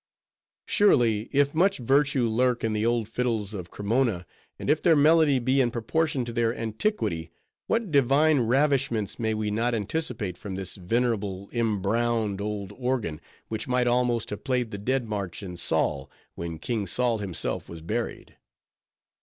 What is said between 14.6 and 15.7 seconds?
the Dead March in